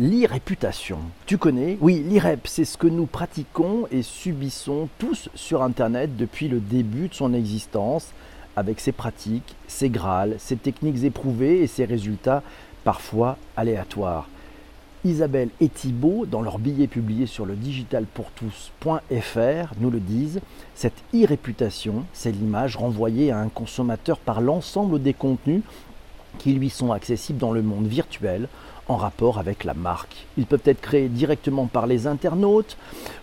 L'e-réputation. 0.00 0.98
Tu 1.26 1.36
connais? 1.36 1.76
Oui, 1.82 2.02
l'e-rep, 2.10 2.46
c'est 2.46 2.64
ce 2.64 2.78
que 2.78 2.86
nous 2.86 3.04
pratiquons 3.04 3.86
et 3.90 4.00
subissons 4.00 4.88
tous 4.98 5.28
sur 5.34 5.62
Internet 5.62 6.16
depuis 6.16 6.48
le 6.48 6.58
début 6.58 7.08
de 7.08 7.14
son 7.14 7.34
existence, 7.34 8.08
avec 8.56 8.80
ses 8.80 8.92
pratiques, 8.92 9.54
ses 9.68 9.90
grâles, 9.90 10.36
ses 10.38 10.56
techniques 10.56 11.04
éprouvées 11.04 11.60
et 11.60 11.66
ses 11.66 11.84
résultats 11.84 12.42
parfois 12.82 13.36
aléatoires. 13.58 14.26
Isabelle 15.04 15.50
et 15.60 15.68
Thibault, 15.68 16.24
dans 16.24 16.40
leur 16.40 16.58
billet 16.58 16.86
publié 16.86 17.26
sur 17.26 17.44
le 17.44 17.54
digitalpourtous.fr, 17.54 19.74
nous 19.80 19.90
le 19.90 20.00
disent, 20.00 20.40
cette 20.74 21.04
e-réputation, 21.14 22.06
c'est 22.14 22.32
l'image 22.32 22.76
renvoyée 22.76 23.32
à 23.32 23.38
un 23.38 23.50
consommateur 23.50 24.18
par 24.18 24.40
l'ensemble 24.40 25.02
des 25.02 25.12
contenus 25.12 25.60
qui 26.38 26.54
lui 26.54 26.70
sont 26.70 26.90
accessibles 26.90 27.38
dans 27.38 27.52
le 27.52 27.60
monde 27.60 27.86
virtuel 27.86 28.48
en 28.90 28.96
rapport 28.96 29.38
avec 29.38 29.62
la 29.62 29.74
marque. 29.74 30.26
Ils 30.36 30.46
peuvent 30.46 30.64
être 30.64 30.80
créés 30.80 31.08
directement 31.08 31.66
par 31.66 31.86
les 31.86 32.08
internautes 32.08 32.76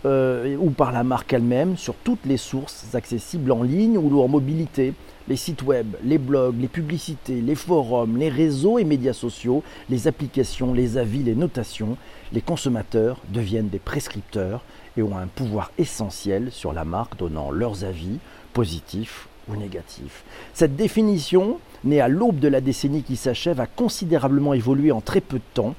euh, 0.05 0.55
ou 0.58 0.70
par 0.70 0.94
la 0.94 1.03
marque 1.03 1.34
elle-même 1.34 1.75
sur 1.75 1.94
toutes 1.95 2.25
les 2.25 2.38
sources 2.38 2.95
accessibles 2.95 3.52
en 3.52 3.63
ligne 3.63 3.98
ou 3.98 4.22
en 4.22 4.30
mobilité. 4.30 4.94
Les 5.27 5.35
sites 5.35 5.63
web, 5.63 5.98
les 6.05 6.17
blogs, 6.17 6.55
les 6.58 6.70
publicités, 6.70 7.41
les 7.41 7.55
forums, 7.55 8.16
les 8.16 8.30
réseaux 8.30 8.80
et 8.80 8.85
médias 8.85 9.11
sociaux, 9.11 9.61
les 9.89 10.08
applications, 10.08 10.73
les 10.73 10.98
avis, 10.98 11.22
les 11.22 11.35
notations, 11.35 11.97
les 12.31 12.41
consommateurs 12.41 13.20
deviennent 13.27 13.67
des 13.67 13.80
prescripteurs 13.80 14.63
et 14.95 15.03
ont 15.03 15.17
un 15.17 15.27
pouvoir 15.27 15.73
essentiel 15.77 16.49
sur 16.53 16.72
la 16.72 16.86
marque 16.86 17.17
donnant 17.17 17.52
leurs 17.52 17.84
avis 17.84 18.20
positifs 18.53 19.27
ou 19.49 19.55
négatifs. 19.55 20.23
Cette 20.53 20.75
définition 20.75 21.59
née 21.83 22.01
à 22.01 22.07
l'aube 22.07 22.39
de 22.39 22.47
la 22.47 22.61
décennie 22.61 23.03
qui 23.03 23.15
s'achève, 23.15 23.59
a 23.59 23.67
considérablement 23.67 24.53
évolué 24.53 24.91
en 24.91 25.01
très 25.01 25.21
peu 25.21 25.38
de 25.38 25.53
temps. 25.53 25.75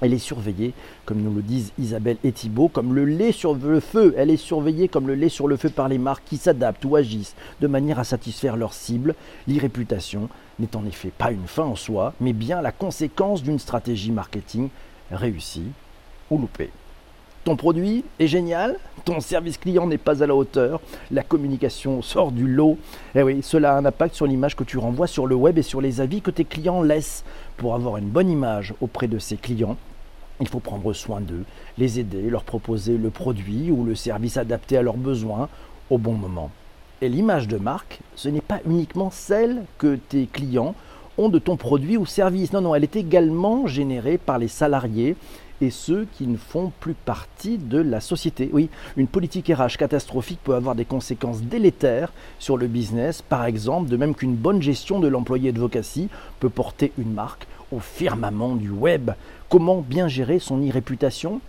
Elle 0.00 0.14
est 0.14 0.18
surveillée, 0.18 0.74
comme 1.04 1.22
nous 1.22 1.32
le 1.32 1.42
disent 1.42 1.72
Isabelle 1.78 2.16
et 2.24 2.32
Thibault, 2.32 2.68
comme 2.68 2.92
le 2.92 3.04
lait 3.04 3.30
sur 3.30 3.54
le 3.54 3.78
feu. 3.78 4.14
Elle 4.16 4.30
est 4.30 4.36
surveillée 4.36 4.88
comme 4.88 5.06
le 5.06 5.14
lait 5.14 5.28
sur 5.28 5.46
le 5.46 5.56
feu 5.56 5.68
par 5.68 5.88
les 5.88 5.98
marques 5.98 6.24
qui 6.24 6.38
s'adaptent 6.38 6.84
ou 6.84 6.96
agissent 6.96 7.36
de 7.60 7.68
manière 7.68 8.00
à 8.00 8.04
satisfaire 8.04 8.56
leurs 8.56 8.74
cibles. 8.74 9.14
L'irréputation 9.46 10.28
n'est 10.58 10.74
en 10.74 10.84
effet 10.86 11.12
pas 11.16 11.30
une 11.30 11.46
fin 11.46 11.64
en 11.64 11.76
soi, 11.76 12.14
mais 12.20 12.32
bien 12.32 12.60
la 12.62 12.72
conséquence 12.72 13.44
d'une 13.44 13.60
stratégie 13.60 14.10
marketing 14.10 14.70
réussie 15.12 15.70
ou 16.30 16.38
loupée. 16.38 16.70
Ton 17.44 17.56
produit 17.56 18.04
est 18.20 18.28
génial, 18.28 18.76
ton 19.04 19.18
service 19.18 19.58
client 19.58 19.88
n'est 19.88 19.98
pas 19.98 20.22
à 20.22 20.28
la 20.28 20.34
hauteur, 20.36 20.80
la 21.10 21.24
communication 21.24 22.00
sort 22.00 22.30
du 22.30 22.46
lot. 22.46 22.78
Et 23.16 23.18
eh 23.18 23.22
oui, 23.24 23.40
cela 23.42 23.74
a 23.74 23.78
un 23.78 23.84
impact 23.84 24.14
sur 24.14 24.26
l'image 24.26 24.54
que 24.54 24.62
tu 24.62 24.78
renvoies 24.78 25.08
sur 25.08 25.26
le 25.26 25.34
web 25.34 25.58
et 25.58 25.62
sur 25.62 25.80
les 25.80 26.00
avis 26.00 26.20
que 26.20 26.30
tes 26.30 26.44
clients 26.44 26.82
laissent. 26.82 27.24
Pour 27.56 27.74
avoir 27.74 27.96
une 27.96 28.08
bonne 28.08 28.30
image 28.30 28.74
auprès 28.80 29.08
de 29.08 29.18
ces 29.18 29.36
clients, 29.36 29.76
il 30.40 30.46
faut 30.46 30.60
prendre 30.60 30.92
soin 30.92 31.20
d'eux, 31.20 31.44
les 31.78 31.98
aider, 31.98 32.30
leur 32.30 32.44
proposer 32.44 32.96
le 32.96 33.10
produit 33.10 33.72
ou 33.72 33.84
le 33.84 33.96
service 33.96 34.36
adapté 34.36 34.76
à 34.76 34.82
leurs 34.82 34.96
besoins 34.96 35.48
au 35.90 35.98
bon 35.98 36.12
moment. 36.12 36.52
Et 37.00 37.08
l'image 37.08 37.48
de 37.48 37.56
marque, 37.56 37.98
ce 38.14 38.28
n'est 38.28 38.40
pas 38.40 38.60
uniquement 38.66 39.10
celle 39.10 39.64
que 39.78 39.96
tes 39.96 40.26
clients 40.26 40.76
ont 41.18 41.28
de 41.28 41.40
ton 41.40 41.56
produit 41.56 41.96
ou 41.96 42.06
service. 42.06 42.52
Non, 42.52 42.60
non, 42.60 42.74
elle 42.76 42.84
est 42.84 42.94
également 42.94 43.66
générée 43.66 44.16
par 44.16 44.38
les 44.38 44.46
salariés 44.46 45.16
et 45.62 45.70
ceux 45.70 46.06
qui 46.12 46.26
ne 46.26 46.36
font 46.36 46.72
plus 46.80 46.94
partie 46.94 47.56
de 47.56 47.78
la 47.78 48.00
société. 48.00 48.50
Oui, 48.52 48.68
une 48.96 49.06
politique 49.06 49.48
RH 49.48 49.78
catastrophique 49.78 50.40
peut 50.42 50.56
avoir 50.56 50.74
des 50.74 50.84
conséquences 50.84 51.40
délétères 51.40 52.12
sur 52.40 52.56
le 52.56 52.66
business, 52.66 53.22
par 53.22 53.44
exemple, 53.44 53.88
de 53.88 53.96
même 53.96 54.14
qu'une 54.14 54.34
bonne 54.34 54.60
gestion 54.60 54.98
de 54.98 55.06
l'employé 55.06 55.50
advocacy 55.50 56.08
peut 56.40 56.50
porter 56.50 56.92
une 56.98 57.12
marque 57.12 57.46
au 57.70 57.78
firmament 57.78 58.56
du 58.56 58.70
web. 58.70 59.12
Comment 59.48 59.80
bien 59.80 60.08
gérer 60.08 60.40
son 60.40 60.58
e-réputation 60.58 61.40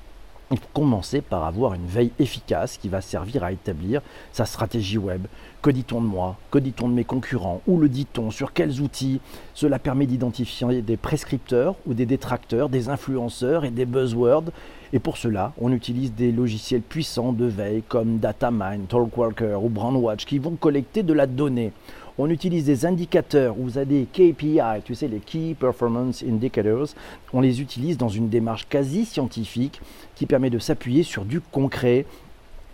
faut 0.51 0.67
commencer 0.73 1.21
par 1.21 1.45
avoir 1.45 1.73
une 1.73 1.85
veille 1.85 2.11
efficace 2.19 2.77
qui 2.77 2.89
va 2.89 3.01
servir 3.01 3.43
à 3.43 3.51
établir 3.51 4.01
sa 4.31 4.45
stratégie 4.45 4.97
web. 4.97 5.25
Que 5.61 5.71
dit-on 5.71 6.01
de 6.01 6.07
moi? 6.07 6.37
Que 6.51 6.59
dit-on 6.59 6.89
de 6.89 6.93
mes 6.93 7.05
concurrents? 7.05 7.61
Où 7.67 7.77
le 7.79 7.89
dit-on? 7.89 8.31
Sur 8.31 8.53
quels 8.53 8.81
outils? 8.81 9.21
Cela 9.53 9.79
permet 9.79 10.05
d'identifier 10.05 10.81
des 10.81 10.97
prescripteurs 10.97 11.75
ou 11.87 11.93
des 11.93 12.05
détracteurs, 12.05 12.69
des 12.69 12.89
influenceurs 12.89 13.65
et 13.65 13.71
des 13.71 13.85
buzzwords. 13.85 14.51
Et 14.91 14.99
pour 14.99 15.17
cela, 15.17 15.53
on 15.59 15.71
utilise 15.71 16.13
des 16.13 16.31
logiciels 16.31 16.81
puissants 16.81 17.33
de 17.33 17.45
veille 17.45 17.83
comme 17.87 18.19
Datamine, 18.19 18.85
Talkwalker 18.87 19.57
ou 19.63 19.69
Brandwatch 19.69 20.25
qui 20.25 20.37
vont 20.37 20.55
collecter 20.55 21.01
de 21.01 21.13
la 21.13 21.25
donnée 21.25 21.71
on 22.17 22.29
utilise 22.29 22.65
des 22.65 22.85
indicateurs, 22.85 23.55
vous 23.57 23.77
avez 23.77 24.05
des 24.05 24.05
KPI, 24.33 24.81
tu 24.85 24.95
sais, 24.95 25.07
les 25.07 25.19
Key 25.19 25.55
Performance 25.59 26.23
Indicators, 26.23 26.89
on 27.33 27.41
les 27.41 27.61
utilise 27.61 27.97
dans 27.97 28.09
une 28.09 28.29
démarche 28.29 28.67
quasi 28.69 29.05
scientifique 29.05 29.81
qui 30.15 30.25
permet 30.25 30.49
de 30.49 30.59
s'appuyer 30.59 31.03
sur 31.03 31.25
du 31.25 31.41
concret, 31.41 32.05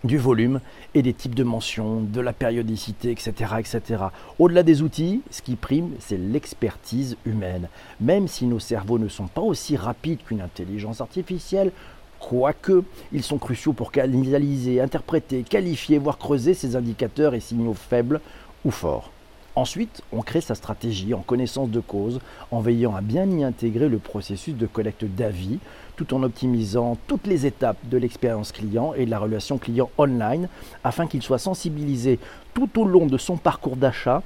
du 0.04 0.18
volume 0.18 0.60
et 0.94 1.02
des 1.02 1.12
types 1.12 1.34
de 1.34 1.44
mentions, 1.44 2.00
de 2.00 2.20
la 2.20 2.32
périodicité, 2.32 3.10
etc. 3.10 3.54
etc. 3.58 4.04
Au-delà 4.38 4.62
des 4.62 4.82
outils, 4.82 5.22
ce 5.30 5.42
qui 5.42 5.56
prime, 5.56 5.90
c'est 5.98 6.18
l'expertise 6.18 7.16
humaine. 7.24 7.68
Même 8.00 8.28
si 8.28 8.46
nos 8.46 8.58
cerveaux 8.60 8.98
ne 8.98 9.08
sont 9.08 9.26
pas 9.26 9.42
aussi 9.42 9.76
rapides 9.76 10.22
qu'une 10.24 10.40
intelligence 10.40 11.00
artificielle, 11.00 11.72
quoique 12.18 12.82
ils 13.12 13.22
sont 13.22 13.38
cruciaux 13.38 13.72
pour 13.72 13.92
analyser, 13.96 14.80
interpréter, 14.80 15.42
qualifier, 15.42 15.98
voire 15.98 16.18
creuser 16.18 16.54
ces 16.54 16.76
indicateurs 16.76 17.34
et 17.34 17.40
signaux 17.40 17.74
faibles 17.74 18.20
ou 18.64 18.70
forts. 18.70 19.10
Ensuite, 19.60 20.00
on 20.10 20.22
crée 20.22 20.40
sa 20.40 20.54
stratégie 20.54 21.12
en 21.12 21.20
connaissance 21.20 21.68
de 21.68 21.80
cause, 21.80 22.20
en 22.50 22.60
veillant 22.60 22.96
à 22.96 23.02
bien 23.02 23.28
y 23.28 23.44
intégrer 23.44 23.90
le 23.90 23.98
processus 23.98 24.54
de 24.54 24.66
collecte 24.66 25.04
d'avis, 25.04 25.58
tout 25.96 26.14
en 26.14 26.22
optimisant 26.22 26.96
toutes 27.06 27.26
les 27.26 27.44
étapes 27.44 27.76
de 27.84 27.98
l'expérience 27.98 28.52
client 28.52 28.94
et 28.94 29.04
de 29.04 29.10
la 29.10 29.18
relation 29.18 29.58
client 29.58 29.90
online, 29.98 30.48
afin 30.82 31.06
qu'il 31.06 31.20
soit 31.20 31.36
sensibilisé 31.36 32.18
tout 32.54 32.70
au 32.80 32.86
long 32.86 33.04
de 33.04 33.18
son 33.18 33.36
parcours 33.36 33.76
d'achat 33.76 34.22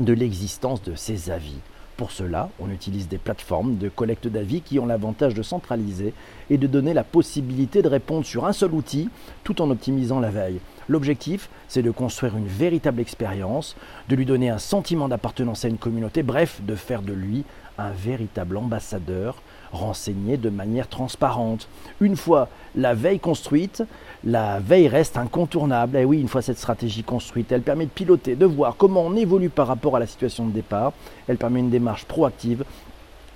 de 0.00 0.14
l'existence 0.14 0.82
de 0.82 0.94
ses 0.94 1.30
avis. 1.30 1.58
Pour 2.02 2.10
cela, 2.10 2.48
on 2.58 2.68
utilise 2.68 3.06
des 3.06 3.16
plateformes 3.16 3.76
de 3.76 3.88
collecte 3.88 4.26
d'avis 4.26 4.60
qui 4.60 4.80
ont 4.80 4.86
l'avantage 4.86 5.34
de 5.34 5.42
centraliser 5.44 6.14
et 6.50 6.58
de 6.58 6.66
donner 6.66 6.94
la 6.94 7.04
possibilité 7.04 7.80
de 7.80 7.86
répondre 7.86 8.26
sur 8.26 8.44
un 8.44 8.52
seul 8.52 8.72
outil 8.72 9.08
tout 9.44 9.62
en 9.62 9.70
optimisant 9.70 10.18
la 10.18 10.30
veille. 10.30 10.58
L'objectif, 10.88 11.48
c'est 11.68 11.80
de 11.80 11.92
construire 11.92 12.36
une 12.36 12.48
véritable 12.48 13.00
expérience, 13.00 13.76
de 14.08 14.16
lui 14.16 14.26
donner 14.26 14.50
un 14.50 14.58
sentiment 14.58 15.08
d'appartenance 15.08 15.64
à 15.64 15.68
une 15.68 15.78
communauté, 15.78 16.24
bref, 16.24 16.60
de 16.64 16.74
faire 16.74 17.02
de 17.02 17.12
lui 17.12 17.44
un 17.78 17.92
véritable 17.92 18.56
ambassadeur 18.56 19.40
renseigné 19.72 20.36
de 20.36 20.50
manière 20.50 20.88
transparente. 20.88 21.68
Une 22.00 22.16
fois 22.16 22.48
la 22.74 22.94
veille 22.94 23.20
construite, 23.20 23.82
la 24.24 24.60
veille 24.60 24.88
reste 24.88 25.16
incontournable. 25.16 25.96
Et 25.96 26.04
oui, 26.04 26.20
une 26.20 26.28
fois 26.28 26.42
cette 26.42 26.58
stratégie 26.58 27.02
construite, 27.02 27.50
elle 27.52 27.62
permet 27.62 27.86
de 27.86 27.90
piloter, 27.90 28.36
de 28.36 28.46
voir 28.46 28.76
comment 28.76 29.02
on 29.02 29.16
évolue 29.16 29.50
par 29.50 29.66
rapport 29.66 29.96
à 29.96 30.00
la 30.00 30.06
situation 30.06 30.46
de 30.46 30.52
départ. 30.52 30.92
Elle 31.28 31.38
permet 31.38 31.60
une 31.60 31.70
démarche 31.70 32.04
proactive 32.04 32.64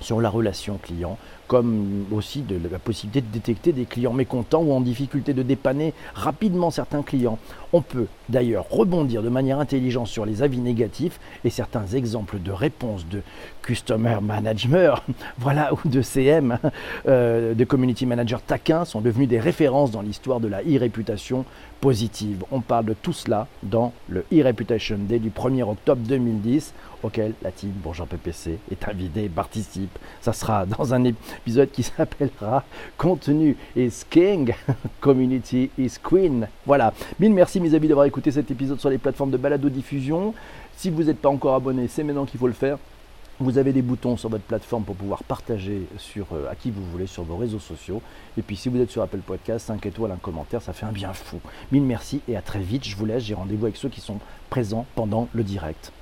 sur 0.00 0.20
la 0.20 0.28
relation 0.28 0.78
client, 0.82 1.16
comme 1.46 2.06
aussi 2.12 2.42
de 2.42 2.58
la 2.70 2.78
possibilité 2.78 3.20
de 3.20 3.32
détecter 3.32 3.72
des 3.72 3.84
clients 3.84 4.12
mécontents 4.12 4.62
ou 4.62 4.72
en 4.72 4.80
difficulté 4.80 5.32
de 5.32 5.42
dépanner 5.42 5.94
rapidement 6.14 6.70
certains 6.70 7.02
clients. 7.02 7.38
On 7.72 7.82
peut 7.82 8.06
d'ailleurs 8.28 8.66
rebondir 8.70 9.22
de 9.22 9.28
manière 9.28 9.58
intelligente 9.58 10.06
sur 10.06 10.24
les 10.24 10.42
avis 10.42 10.58
négatifs 10.58 11.20
et 11.44 11.50
certains 11.50 11.86
exemples 11.86 12.38
de 12.40 12.52
réponses 12.52 13.06
de 13.08 13.22
Customer 13.62 14.18
Management, 14.22 14.94
voilà, 15.38 15.72
ou 15.74 15.88
de 15.88 16.02
CM, 16.02 16.58
euh, 17.06 17.54
de 17.54 17.64
Community 17.64 18.06
Manager 18.06 18.42
taquin 18.42 18.84
sont 18.84 19.00
devenus 19.00 19.28
des 19.28 19.40
références 19.40 19.90
dans 19.90 20.02
l'histoire 20.02 20.40
de 20.40 20.48
la 20.48 20.62
e-réputation 20.62 21.44
positive. 21.80 22.44
On 22.50 22.60
parle 22.60 22.86
de 22.86 22.94
tout 22.94 23.12
cela 23.12 23.46
dans 23.62 23.92
le 24.08 24.24
e-Reputation 24.32 24.98
Day 24.98 25.18
du 25.18 25.30
1er 25.30 25.62
octobre 25.62 26.02
2010 26.06 26.72
auquel 27.02 27.34
la 27.42 27.52
team 27.52 27.70
Bourgeois 27.70 28.06
PPC 28.06 28.58
est 28.70 28.88
invitée 28.88 29.24
et 29.24 29.28
participe. 29.28 29.98
Ça 30.20 30.32
sera 30.32 30.66
dans 30.66 30.94
un 30.94 31.04
épisode 31.04 31.70
qui 31.70 31.82
s'appellera 31.84 32.64
Contenu 32.96 33.56
is 33.76 34.02
King, 34.08 34.52
Community 35.00 35.70
is 35.78 35.94
Queen. 36.02 36.48
Voilà. 36.64 36.92
Mille 37.20 37.32
merci 37.32 37.60
mes 37.60 37.74
amis 37.74 37.88
d'avoir 37.88 38.06
écouté 38.06 38.30
cet 38.30 38.50
épisode 38.50 38.80
sur 38.80 38.90
les 38.90 38.98
plateformes 38.98 39.30
de 39.30 39.36
balado 39.36 39.68
diffusion. 39.68 40.34
Si 40.76 40.90
vous 40.90 41.04
n'êtes 41.04 41.20
pas 41.20 41.28
encore 41.28 41.54
abonné, 41.54 41.88
c'est 41.88 42.02
maintenant 42.02 42.26
qu'il 42.26 42.40
faut 42.40 42.48
le 42.48 42.52
faire. 42.52 42.78
Vous 43.38 43.58
avez 43.58 43.74
des 43.74 43.82
boutons 43.82 44.16
sur 44.16 44.30
votre 44.30 44.44
plateforme 44.44 44.84
pour 44.84 44.96
pouvoir 44.96 45.22
partager 45.22 45.82
sur, 45.98 46.26
euh, 46.32 46.50
à 46.50 46.54
qui 46.54 46.70
vous 46.70 46.82
voulez 46.82 47.06
sur 47.06 47.22
vos 47.22 47.36
réseaux 47.36 47.58
sociaux. 47.58 48.00
Et 48.38 48.42
puis 48.42 48.56
si 48.56 48.70
vous 48.70 48.80
êtes 48.80 48.90
sur 48.90 49.02
Apple 49.02 49.18
Podcast, 49.18 49.66
5 49.66 49.84
étoiles, 49.84 50.10
un 50.10 50.16
commentaire, 50.16 50.62
ça 50.62 50.72
fait 50.72 50.86
un 50.86 50.92
bien 50.92 51.12
fou. 51.12 51.38
Mille 51.70 51.82
merci 51.82 52.22
et 52.28 52.36
à 52.36 52.40
très 52.40 52.60
vite. 52.60 52.86
Je 52.86 52.96
vous 52.96 53.04
laisse, 53.04 53.24
j'ai 53.24 53.34
rendez-vous 53.34 53.66
avec 53.66 53.76
ceux 53.76 53.90
qui 53.90 54.00
sont 54.00 54.20
présents 54.48 54.86
pendant 54.94 55.28
le 55.34 55.44
direct. 55.44 55.92